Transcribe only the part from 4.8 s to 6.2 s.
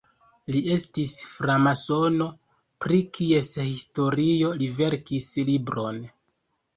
verkis libron.